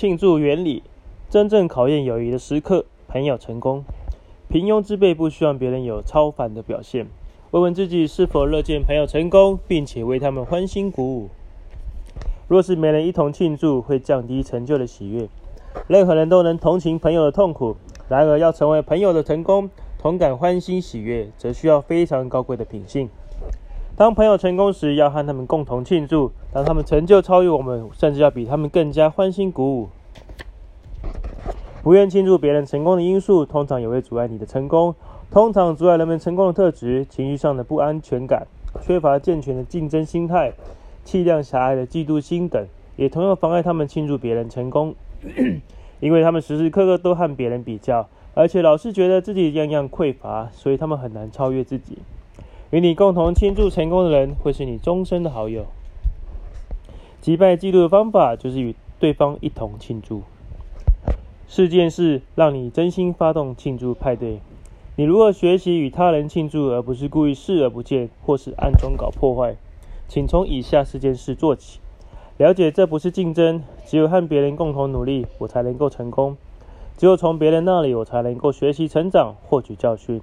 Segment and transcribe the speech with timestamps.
[0.00, 0.82] 庆祝原理，
[1.28, 3.84] 真正考验友谊的时刻，朋友成功。
[4.48, 7.06] 平庸之辈不希望别人有超凡的表现。
[7.50, 11.28] 问问自己是否乐见朋友成功，并且为他们欢欣鼓舞。
[12.48, 15.28] 若是没人一同庆祝，会降低成就的喜悦。
[15.86, 17.76] 任何人都能同情朋友的痛苦，
[18.08, 23.10] 然而要成为朋友的成功，同感欢欣喜悦，则需要非常高贵的品性。
[24.00, 29.90] 当朋友成功时，要和他们共同庆祝；当他们成就超越我们，甚至要比他们更加欢欣鼓舞。
[31.82, 34.94] 不愿庆祝别人成功的因素，通常也会阻碍你的成功。
[35.30, 38.46] 通常阻碍人们成功的特质：情绪上的不安全感、
[38.80, 40.54] 缺乏健全的竞争心态、
[41.04, 44.94] 气量狭隘的嫉妒心等，也同样妨碍他们庆祝别人成功，
[46.00, 51.98] 因为他们时时刻刻都和别人比较，而且老是觉得自己样样匮乏，所以他们很难超越自己。
[52.70, 55.66] 与你共同庆祝成功的人，会是你终身的好友。
[57.20, 60.22] 击败嫉妒的方法，就是与对方一同庆祝。
[61.48, 64.38] 四件事让你真心发动庆祝派对。
[64.94, 69.56] 你如何学习与他人庆祝，而不是故意视而不见，或是暗中搞破坏？
[70.06, 71.80] 请从以下四件事做起。
[72.36, 76.36] 了解这不是竞争，只有和别人共同努力，我才能够成功。
[76.96, 80.20] 只有从别人那里，我才能够学习成长，获取教训。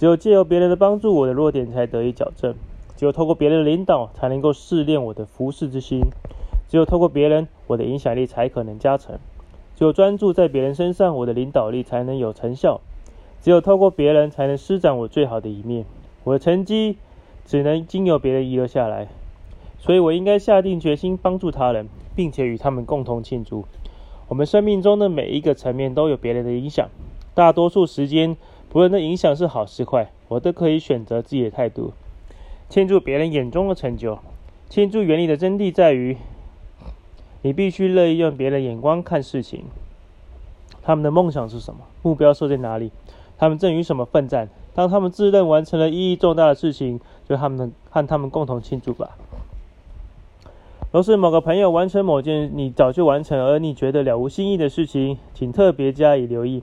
[0.00, 2.54] 只有借由别人的帮助，我的弱点才得以矫正；
[2.96, 6.00] 只有透过别人的领导，才能够试炼我的服侍之心；
[6.70, 9.16] 只有透过别人，我的影响力才可能加成；
[9.76, 12.80] 只有专注在别人身上，我的领导力才能有成效；
[13.42, 15.84] 只有透过别人，才能施展我最好的一面。
[16.24, 16.96] 我的成绩
[17.44, 19.08] 只能经由别人遗留下来，
[19.78, 23.66] 所以我应该下定决心帮助他人，并且与他们共同庆祝。
[24.28, 26.88] 我们生命中的每一个层面都有别人的影响，
[27.34, 28.38] 大多数时间。
[28.70, 31.92] 不论那影响是好是坏，我都可以选择自己的态度。
[32.68, 34.20] 庆祝别人眼中的成就，
[34.68, 36.16] 庆祝原理的真谛在于，
[37.42, 39.64] 你必须乐意用别人眼光看事情。
[40.82, 41.80] 他们的梦想是什么？
[42.02, 42.92] 目标设在哪里？
[43.36, 44.48] 他们正与什么奋战？
[44.72, 49.18] 当他们自认完成了意义重大的事情，就他们和他们共同庆祝吧。
[50.92, 56.62] 若是某个朋友完成某件你早就完成而你觉得了无新意的事情，请特别加以留意。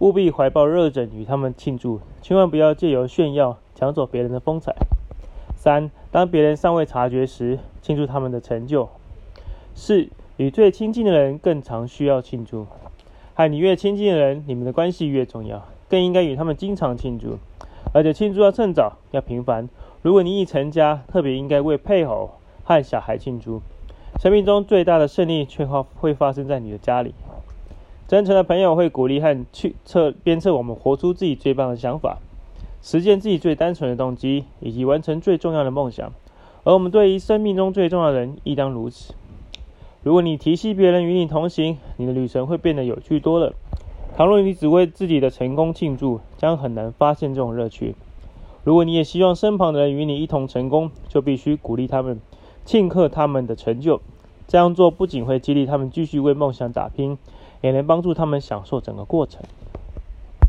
[0.00, 4.74] 务必怀抱热忱与他们庆祝，千万不要借由炫耀抢走别人的风采。
[5.56, 8.88] 三，当别人尚未察觉时，庆祝他们的成就。
[9.74, 12.66] 四，与最亲近的人更常需要庆祝。
[13.34, 17.38] 和你越亲近的人，你们的关系越重要，更应该与他们经常庆祝，
[17.92, 19.68] 而且庆祝要趁早，要频繁。
[20.02, 22.30] 如果你已成家，特别应该为配偶
[22.62, 23.60] 和小孩庆祝。
[24.20, 27.14] 生命中最大的胜利，却会发生在你的家里。
[28.08, 32.16] 真诚的朋友会鼓励和去测鞭策我们活出自己最棒的想法，
[32.80, 36.10] 实现自己最单纯的动机，以及完成最重要的梦想。
[36.64, 39.12] 而我们对于生命中最重要的人亦当如此。
[40.02, 43.52] 如果你提携别人与你同行，你的旅程会变得有趣多了。
[44.16, 47.94] 倘若你只为自己的成功庆祝，将很难发现这种乐趣。
[48.64, 52.18] 如果你也希望身旁的人与你一同成功，就必须鼓励他们，
[52.64, 54.00] 庆贺他们的成就。
[54.46, 57.18] 这样做不仅会激励他们继续为梦想打拼。
[57.60, 59.42] 也能帮助他们享受整个过程。